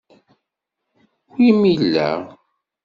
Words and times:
Wi 1.33 1.47
m-illa? 1.57 2.09